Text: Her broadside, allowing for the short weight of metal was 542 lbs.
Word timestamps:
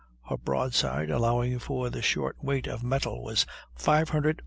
Her 0.29 0.37
broadside, 0.37 1.11
allowing 1.11 1.59
for 1.59 1.91
the 1.91 2.01
short 2.01 2.37
weight 2.43 2.65
of 2.65 2.83
metal 2.83 3.21
was 3.23 3.45
542 3.75 4.33
lbs. 4.33 4.39